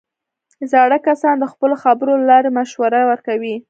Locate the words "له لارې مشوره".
2.19-2.99